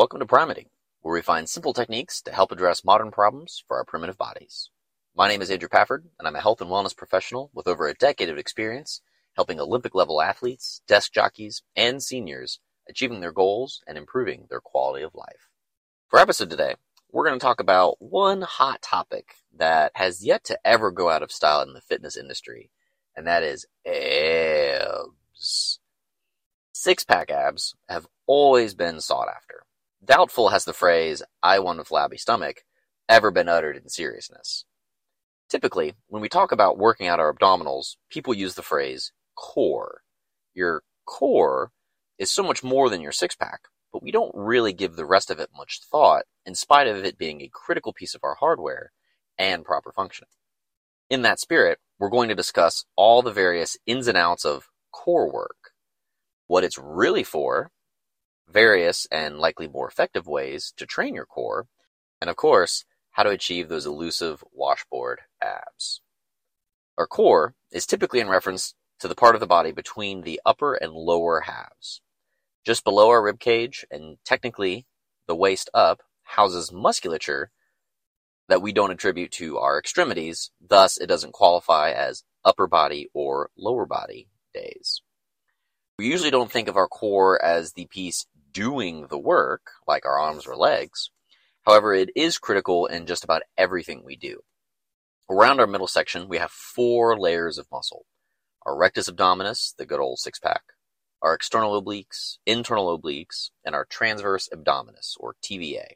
[0.00, 0.68] Welcome to Primity,
[1.02, 4.70] where we find simple techniques to help address modern problems for our primitive bodies.
[5.14, 7.92] My name is Andrew Pafford, and I'm a health and wellness professional with over a
[7.92, 9.02] decade of experience
[9.34, 15.04] helping Olympic level athletes, desk jockeys, and seniors achieving their goals and improving their quality
[15.04, 15.50] of life.
[16.08, 16.76] For episode today,
[17.12, 21.22] we're going to talk about one hot topic that has yet to ever go out
[21.22, 22.70] of style in the fitness industry,
[23.14, 25.78] and that is abs.
[26.72, 29.66] Six pack abs have always been sought after.
[30.02, 32.64] Doubtful has the phrase, I want a flabby stomach,
[33.06, 34.64] ever been uttered in seriousness.
[35.50, 40.00] Typically, when we talk about working out our abdominals, people use the phrase core.
[40.54, 41.72] Your core
[42.18, 45.30] is so much more than your six pack, but we don't really give the rest
[45.30, 48.92] of it much thought, in spite of it being a critical piece of our hardware
[49.36, 50.30] and proper functioning.
[51.10, 55.30] In that spirit, we're going to discuss all the various ins and outs of core
[55.30, 55.72] work,
[56.46, 57.70] what it's really for,
[58.50, 61.66] various and likely more effective ways to train your core,
[62.20, 66.00] and of course, how to achieve those elusive washboard abs.
[66.98, 70.74] Our core is typically in reference to the part of the body between the upper
[70.74, 72.00] and lower halves.
[72.64, 74.86] Just below our rib cage and technically
[75.26, 77.50] the waist up houses musculature
[78.48, 83.50] that we don't attribute to our extremities, thus it doesn't qualify as upper body or
[83.56, 85.02] lower body days.
[85.98, 90.18] We usually don't think of our core as the piece doing the work, like our
[90.18, 91.10] arms or legs.
[91.66, 94.40] However, it is critical in just about everything we do.
[95.28, 98.06] Around our middle section, we have four layers of muscle.
[98.66, 100.62] Our rectus abdominis, the good old six pack,
[101.22, 105.92] our external obliques, internal obliques, and our transverse abdominis, or TVA.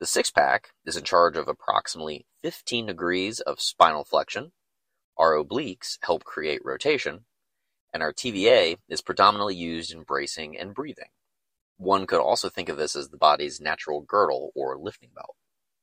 [0.00, 4.52] The six pack is in charge of approximately 15 degrees of spinal flexion.
[5.18, 7.26] Our obliques help create rotation,
[7.92, 11.10] and our TVA is predominantly used in bracing and breathing.
[11.80, 15.34] One could also think of this as the body's natural girdle or lifting belt.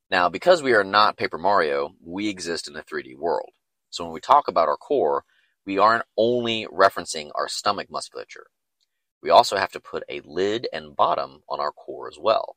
[0.08, 3.50] Now, because we are not Paper Mario, we exist in a 3D world.
[3.90, 5.24] So when we talk about our core,
[5.66, 8.46] we aren't only referencing our stomach musculature.
[9.24, 12.54] We also have to put a lid and bottom on our core as well.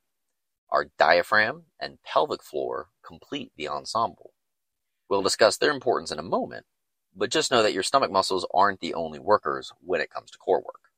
[0.70, 4.34] Our diaphragm and pelvic floor complete the ensemble.
[5.10, 6.68] We'll discuss their importance in a moment,
[7.16, 10.38] but just know that your stomach muscles aren't the only workers when it comes to
[10.38, 10.92] core work.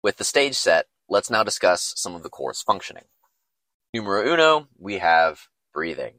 [0.00, 3.04] With the stage set, Let's now discuss some of the core's functioning.
[3.92, 5.42] Numero uno, we have
[5.74, 6.14] breathing.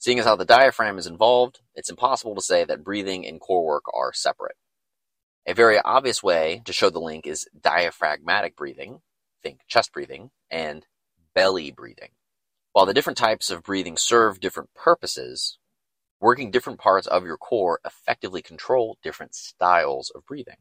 [0.00, 3.64] Seeing as how the diaphragm is involved, it's impossible to say that breathing and core
[3.64, 4.56] work are separate.
[5.46, 9.02] A very obvious way to show the link is diaphragmatic breathing,
[9.44, 10.86] think chest breathing, and
[11.32, 12.10] belly breathing.
[12.72, 15.56] While the different types of breathing serve different purposes,
[16.18, 20.56] working different parts of your core effectively control different styles of breathing.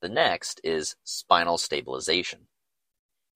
[0.00, 2.46] The next is spinal stabilization.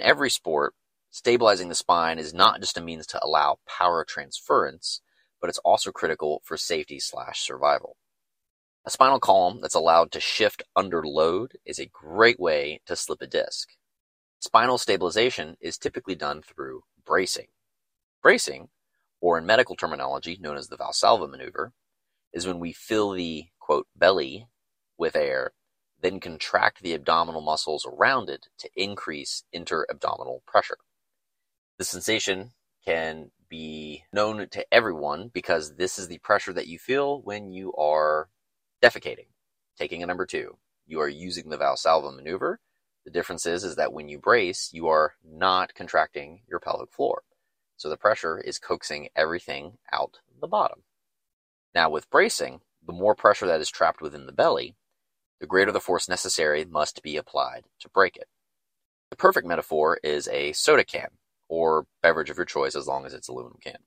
[0.02, 0.74] In every sport,
[1.12, 5.00] stabilizing the spine is not just a means to allow power transference,
[5.40, 7.96] but it's also critical for safety slash survival.
[8.84, 13.22] A spinal column that's allowed to shift under load is a great way to slip
[13.22, 13.68] a disc.
[14.40, 17.46] Spinal stabilization is typically done through bracing.
[18.24, 18.70] Bracing,
[19.20, 21.74] or in medical terminology known as the Valsalva maneuver,
[22.32, 24.48] is when we fill the quote belly
[24.98, 25.52] with air
[26.02, 30.78] then contract the abdominal muscles around it to increase interabdominal pressure.
[31.78, 32.50] The sensation
[32.84, 37.72] can be known to everyone because this is the pressure that you feel when you
[37.74, 38.28] are
[38.82, 39.28] defecating.
[39.78, 42.60] Taking a number two, you are using the Valsalva maneuver.
[43.04, 47.22] The difference is, is that when you brace, you are not contracting your pelvic floor.
[47.76, 50.82] So the pressure is coaxing everything out the bottom.
[51.74, 54.76] Now with bracing, the more pressure that is trapped within the belly,
[55.42, 58.28] the greater the force necessary must be applied to break it.
[59.10, 61.08] The perfect metaphor is a soda can,
[61.48, 63.78] or beverage of your choice as long as it's aluminum can.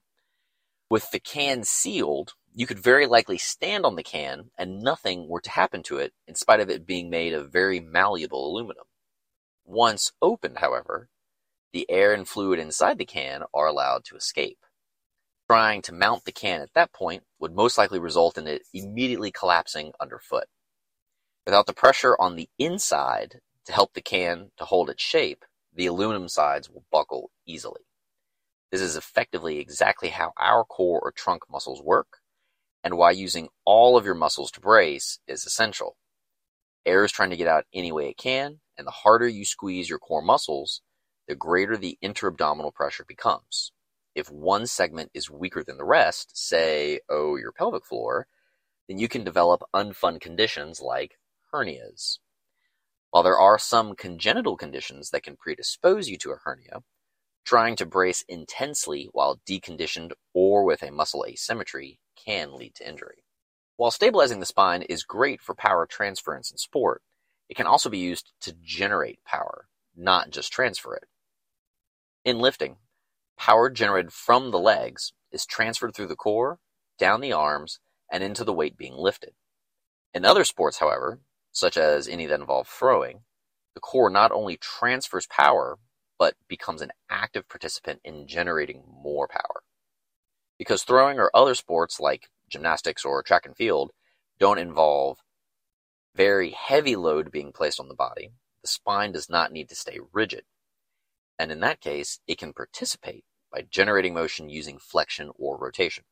[0.90, 5.40] With the can sealed, you could very likely stand on the can and nothing were
[5.40, 8.84] to happen to it in spite of it being made of very malleable aluminum.
[9.64, 11.08] Once opened, however,
[11.72, 14.58] the air and fluid inside the can are allowed to escape.
[15.48, 19.30] Trying to mount the can at that point would most likely result in it immediately
[19.30, 20.48] collapsing underfoot.
[21.46, 25.86] Without the pressure on the inside to help the can to hold its shape, the
[25.86, 27.82] aluminum sides will buckle easily.
[28.72, 32.18] This is effectively exactly how our core or trunk muscles work,
[32.82, 35.96] and why using all of your muscles to brace is essential.
[36.84, 39.88] Air is trying to get out any way it can, and the harder you squeeze
[39.88, 40.82] your core muscles,
[41.28, 43.70] the greater the interabdominal pressure becomes.
[44.16, 48.26] If one segment is weaker than the rest, say, oh, your pelvic floor,
[48.88, 51.18] then you can develop unfun conditions like
[51.56, 52.18] hernias.
[53.10, 56.82] While there are some congenital conditions that can predispose you to a hernia,
[57.46, 63.22] Trying to brace intensely while deconditioned or with a muscle asymmetry can lead to injury.
[63.76, 67.02] While stabilizing the spine is great for power transference in sport,
[67.48, 71.04] it can also be used to generate power, not just transfer it.
[72.24, 72.78] In lifting,
[73.38, 76.58] power generated from the legs is transferred through the core,
[76.98, 77.78] down the arms,
[78.10, 79.34] and into the weight being lifted.
[80.12, 81.20] In other sports, however,
[81.56, 83.20] such as any that involve throwing,
[83.72, 85.78] the core not only transfers power,
[86.18, 89.62] but becomes an active participant in generating more power.
[90.58, 93.92] Because throwing or other sports like gymnastics or track and field
[94.38, 95.16] don't involve
[96.14, 99.98] very heavy load being placed on the body, the spine does not need to stay
[100.12, 100.44] rigid.
[101.38, 106.04] And in that case, it can participate by generating motion using flexion or rotation.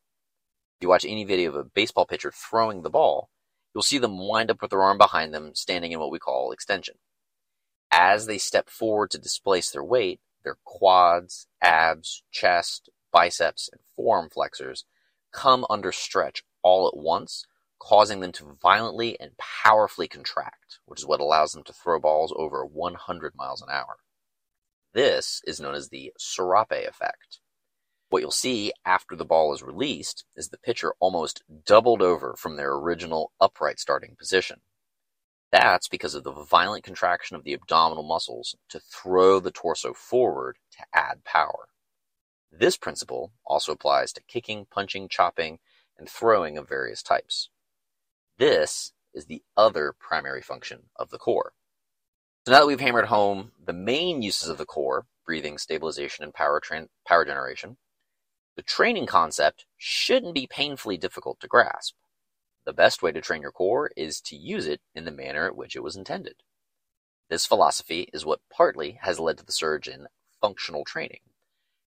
[0.78, 3.28] If you watch any video of a baseball pitcher throwing the ball,
[3.74, 6.52] you'll see them wind up with their arm behind them, standing in what we call
[6.52, 6.96] extension.
[7.90, 14.28] As they step forward to displace their weight, their quads, abs, chest, biceps, and forearm
[14.30, 14.84] flexors
[15.32, 17.46] come under stretch all at once,
[17.78, 22.32] causing them to violently and powerfully contract, which is what allows them to throw balls
[22.36, 23.98] over 100 miles an hour.
[24.92, 27.40] This is known as the serape effect.
[28.14, 32.54] What you'll see after the ball is released is the pitcher almost doubled over from
[32.54, 34.60] their original upright starting position.
[35.50, 40.58] That's because of the violent contraction of the abdominal muscles to throw the torso forward
[40.76, 41.70] to add power.
[42.52, 45.58] This principle also applies to kicking, punching, chopping,
[45.98, 47.50] and throwing of various types.
[48.38, 51.52] This is the other primary function of the core.
[52.46, 56.32] So now that we've hammered home the main uses of the core, breathing, stabilization, and
[56.32, 56.62] power,
[57.04, 57.76] power generation,
[58.56, 61.94] the training concept shouldn't be painfully difficult to grasp.
[62.64, 65.56] The best way to train your core is to use it in the manner at
[65.56, 66.36] which it was intended.
[67.28, 70.06] This philosophy is what partly has led to the surge in
[70.40, 71.20] functional training,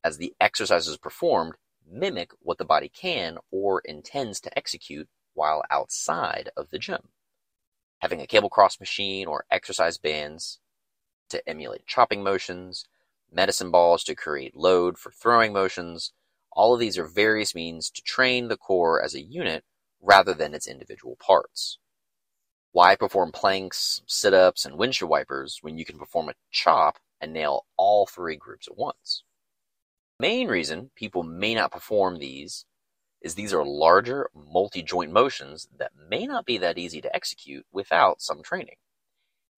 [0.03, 1.55] as the exercises performed
[1.91, 7.11] mimic what the body can or intends to execute while outside of the gym.
[8.01, 10.61] Having a cable cross machine or exercise bands
[11.31, 12.85] to emulate chopping motions,
[13.31, 16.13] medicine balls to create load for throwing motions,
[16.59, 19.63] all of these are various means to train the core as a unit
[20.03, 21.79] rather than its individual parts.
[22.73, 27.33] Why perform planks, sit ups, and windshield wipers when you can perform a chop and
[27.33, 29.23] nail all three groups at once?
[30.19, 32.65] Main reason people may not perform these
[33.23, 38.21] is these are larger multi-joint motions that may not be that easy to execute without
[38.21, 38.77] some training.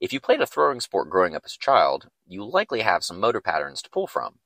[0.01, 3.19] If you played a throwing sport growing up as a child, you likely have some
[3.19, 4.41] motor patterns to pull from.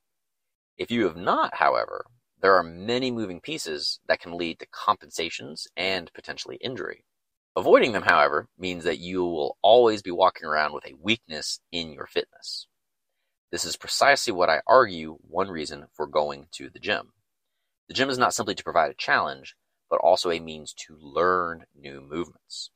[0.77, 2.05] If you have not, however,
[2.41, 7.05] there are many moving pieces that can lead to compensations and potentially injury.
[7.55, 11.93] Avoiding them, however, means that you will always be walking around with a weakness in
[11.93, 12.67] your fitness.
[13.51, 17.13] This is precisely what I argue one reason for going to the gym.
[17.87, 19.55] The gym is not simply to provide a challenge,
[19.89, 22.71] but also a means to learn new movements.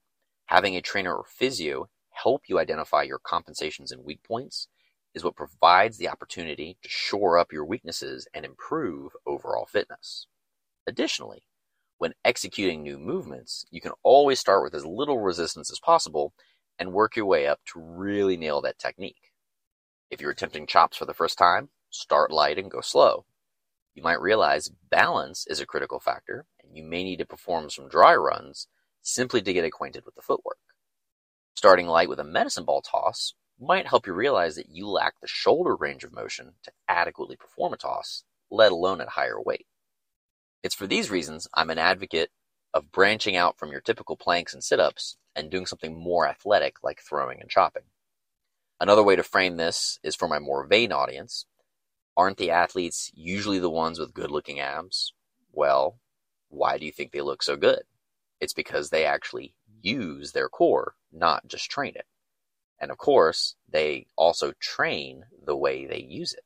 [0.46, 4.68] Having a trainer or physio help you identify your compensations and weak points
[5.14, 10.28] is what provides the opportunity to shore up your weaknesses and improve overall fitness.
[10.88, 11.44] Additionally,
[11.98, 16.34] when executing new movements, you can always start with as little resistance as possible
[16.78, 19.34] and work your way up to really nail that technique.
[20.10, 23.26] If you're attempting chops for the first time, start light and go slow.
[23.94, 27.90] You might realize balance is a critical factor, and you may need to perform some
[27.90, 28.68] dry runs
[29.02, 30.60] simply to get acquainted with the footwork.
[31.56, 35.28] Starting light with a medicine ball toss might help you realize that you lack the
[35.28, 39.66] shoulder range of motion to adequately perform a toss, let alone at higher weight.
[40.64, 42.32] It's for these reasons I'm an advocate
[42.74, 46.78] of branching out from your typical planks and sit ups and doing something more athletic
[46.84, 47.84] like throwing and chopping.
[48.80, 51.46] Another way to frame this is for my more vain audience.
[52.16, 55.14] Aren't the athletes usually the ones with good looking abs?
[55.52, 56.00] Well,
[56.50, 57.84] why do you think they look so good?
[58.40, 62.06] It's because they actually use their core, not just train it.
[62.80, 66.46] And of course, they also train the way they use it.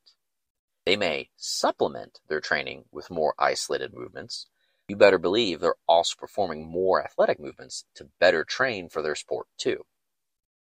[0.85, 4.47] They may supplement their training with more isolated movements.
[4.87, 9.47] You better believe they're also performing more athletic movements to better train for their sport
[9.57, 9.85] too.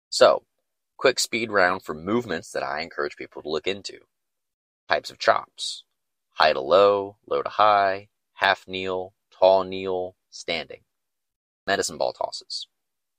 [0.08, 0.44] So,
[0.96, 3.98] Quick speed round for movements that I encourage people to look into.
[4.88, 5.84] Types of chops.
[6.34, 10.84] High to low, low to high, half kneel, tall kneel, standing.
[11.66, 12.68] Medicine ball tosses.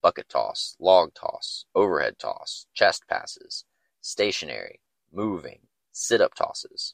[0.05, 3.65] Bucket toss, log toss, overhead toss, chest passes,
[4.01, 4.79] stationary,
[5.11, 6.93] moving, sit-up tosses.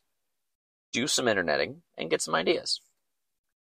[0.94, 2.80] Do some interneting and get some ideas.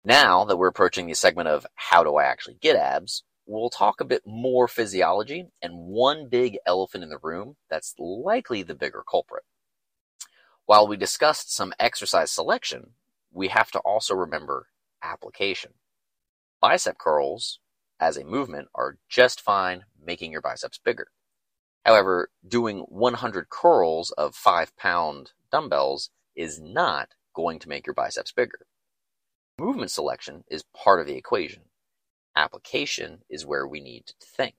[0.05, 4.01] Now that we're approaching the segment of how do I actually get abs, we'll talk
[4.01, 9.05] a bit more physiology and one big elephant in the room that's likely the bigger
[9.09, 9.45] culprit.
[10.67, 12.95] While we discussed some exercise selection,
[13.33, 14.67] we have to also remember
[15.01, 15.75] application.
[16.61, 17.61] Bicep curls,
[18.01, 21.09] as a movement, are just fine making your biceps bigger.
[21.85, 28.33] However, doing 100 curls of 5 pound dumbbells is not going to make your biceps
[28.33, 28.67] bigger.
[29.59, 31.63] Movement selection is part of the equation.
[32.37, 34.55] Application is where we need to think.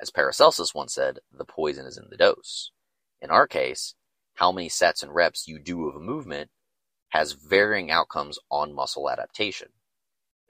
[0.00, 2.72] As Paracelsus once said, the poison is in the dose.
[3.20, 3.94] In our case,
[4.34, 6.50] how many sets and reps you do of a movement
[7.10, 9.68] has varying outcomes on muscle adaptation.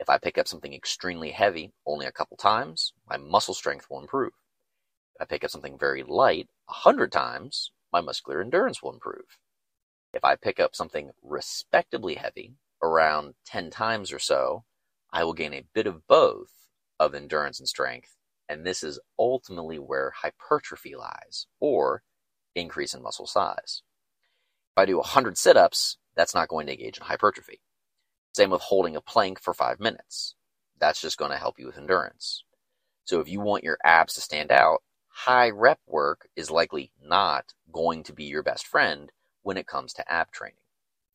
[0.01, 4.01] If I pick up something extremely heavy only a couple times, my muscle strength will
[4.01, 4.33] improve.
[5.15, 9.39] If I pick up something very light a hundred times, my muscular endurance will improve.
[10.15, 14.65] If I pick up something respectably heavy around 10 times or so,
[15.13, 16.51] I will gain a bit of both
[16.99, 18.17] of endurance and strength,
[18.49, 22.05] and this is ultimately where hypertrophy lies, or
[22.55, 23.83] increase in muscle size.
[24.75, 27.61] If I do 100 sit ups, that's not going to engage in hypertrophy.
[28.33, 30.35] Same with holding a plank for five minutes.
[30.79, 32.45] That's just going to help you with endurance.
[33.05, 37.55] So if you want your abs to stand out, high rep work is likely not
[37.73, 39.11] going to be your best friend
[39.43, 40.57] when it comes to ab training.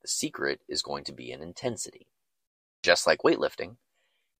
[0.01, 2.07] The secret is going to be in intensity.
[2.83, 3.77] Just like weightlifting,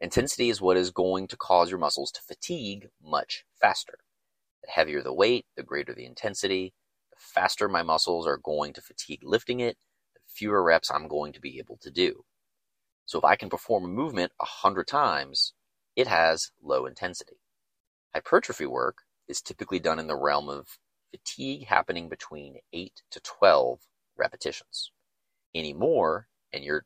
[0.01, 4.00] intensity is what is going to cause your muscles to fatigue much faster.
[4.63, 6.74] The heavier the weight, the greater the intensity,
[7.12, 9.77] the faster my muscles are going to fatigue lifting it,
[10.13, 12.25] the fewer reps I'm going to be able to do.
[13.06, 15.54] So if I can perform a movement a hundred times,
[15.96, 17.38] it has low intensity.
[18.14, 20.80] Hypertrophy work is typically done in the realm of
[21.12, 23.80] fatigue happening between 8 to 12
[24.18, 24.92] repetitions.
[25.54, 26.86] Any more, and you're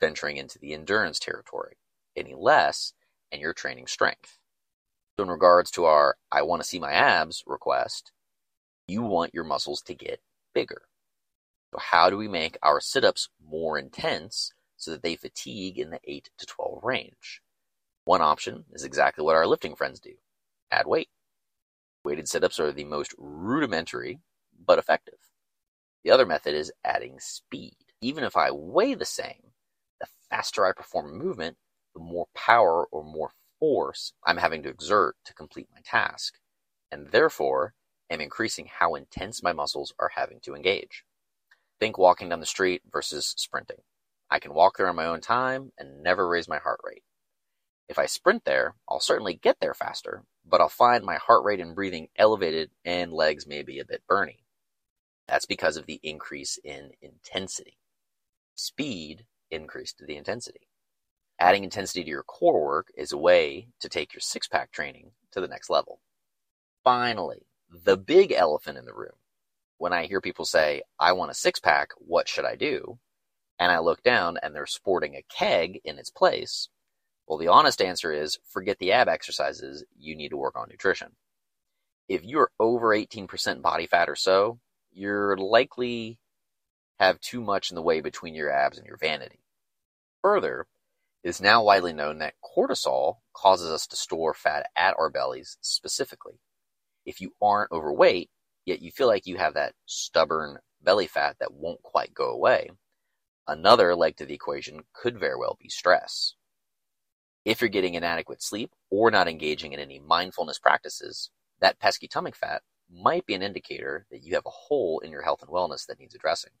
[0.00, 1.76] venturing into the endurance territory.
[2.16, 2.92] Any less,
[3.30, 4.38] and you're training strength.
[5.16, 8.12] So, in regards to our I want to see my abs request,
[8.86, 10.20] you want your muscles to get
[10.54, 10.82] bigger.
[11.72, 15.90] So, how do we make our sit ups more intense so that they fatigue in
[15.90, 17.42] the 8 to 12 range?
[18.04, 20.14] One option is exactly what our lifting friends do
[20.70, 21.10] add weight.
[22.04, 24.20] Weighted sit-ups are the most rudimentary
[24.66, 25.18] but effective.
[26.04, 27.76] The other method is adding speed.
[28.00, 29.52] Even if I weigh the same,
[30.00, 31.56] the faster I perform a movement,
[31.94, 36.38] the more power or more force I'm having to exert to complete my task,
[36.90, 37.74] and therefore
[38.08, 41.04] am increasing how intense my muscles are having to engage.
[41.80, 43.82] Think walking down the street versus sprinting.
[44.30, 47.02] I can walk there on my own time and never raise my heart rate.
[47.88, 51.60] If I sprint there, I'll certainly get there faster, but I'll find my heart rate
[51.60, 54.40] and breathing elevated and legs may be a bit burny.
[55.26, 57.78] That's because of the increase in intensity.
[58.54, 60.68] Speed increased the intensity.
[61.38, 65.12] Adding intensity to your core work is a way to take your six pack training
[65.32, 66.00] to the next level.
[66.82, 69.12] Finally, the big elephant in the room.
[69.76, 72.98] When I hear people say, I want a six pack, what should I do?
[73.58, 76.68] And I look down and they're sporting a keg in its place,
[77.28, 81.16] well, the honest answer is forget the ab exercises, you need to work on nutrition.
[82.08, 84.58] If you're over 18% body fat or so,
[84.90, 86.18] you're likely
[86.98, 89.40] have too much in the way between your abs and your vanity.
[90.22, 90.66] Further,
[91.22, 95.58] it is now widely known that cortisol causes us to store fat at our bellies
[95.60, 96.40] specifically.
[97.04, 98.30] If you aren't overweight,
[98.64, 102.70] yet you feel like you have that stubborn belly fat that won't quite go away,
[103.48, 106.34] another leg to the equation could very well be stress.
[107.44, 112.30] If you're getting inadequate sleep or not engaging in any mindfulness practices, that pesky tummy
[112.30, 115.86] fat might be an indicator that you have a hole in your health and wellness
[115.86, 116.52] that needs addressing.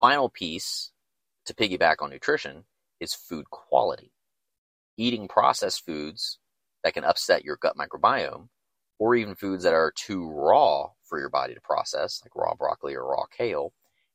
[0.00, 0.92] Final piece
[1.44, 2.64] to piggyback on nutrition
[3.00, 4.12] is food quality.
[4.96, 6.38] Eating processed foods
[6.82, 8.48] that can upset your gut microbiome,
[8.98, 12.94] or even foods that are too raw for your body to process, like raw broccoli
[12.94, 13.72] or raw kale,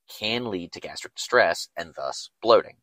[0.07, 2.77] can lead to gastric distress and thus bloating.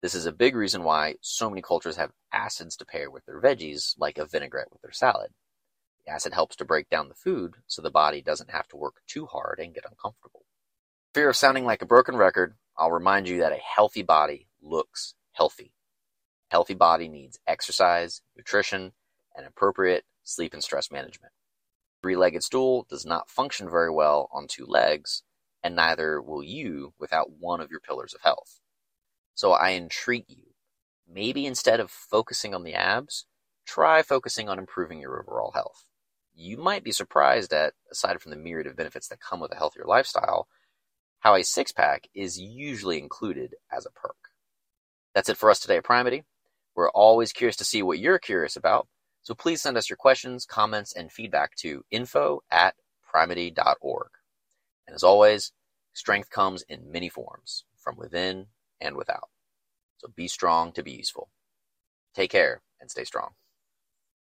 [0.00, 3.40] This is a big reason why so many cultures have acids to pair with their
[3.40, 5.32] veggies, like a vinaigrette with their salad.
[6.04, 9.02] The acid helps to break down the food so the body doesn't have to work
[9.06, 10.44] too hard and get uncomfortable.
[11.14, 15.14] Fear of sounding like a broken record, I'll remind you that a healthy body looks
[15.32, 15.72] healthy.
[16.50, 18.92] A healthy body needs exercise, nutrition,
[19.36, 21.32] and appropriate sleep and stress management.
[22.02, 25.24] Three legged stool does not function very well on two legs,
[25.68, 28.58] and neither will you without one of your pillars of health.
[29.34, 30.54] So I entreat you,
[31.06, 33.26] maybe instead of focusing on the abs,
[33.66, 35.84] try focusing on improving your overall health.
[36.34, 39.56] You might be surprised at, aside from the myriad of benefits that come with a
[39.56, 40.48] healthier lifestyle,
[41.18, 44.16] how a six pack is usually included as a perk.
[45.14, 46.24] That's it for us today at Primity.
[46.74, 48.88] We're always curious to see what you're curious about,
[49.20, 52.74] so please send us your questions, comments, and feedback to info at
[53.12, 54.08] primity.org.
[54.88, 55.52] And as always,
[55.98, 58.46] Strength comes in many forms, from within
[58.80, 59.30] and without.
[59.96, 61.28] So be strong to be useful.
[62.14, 63.30] Take care and stay strong.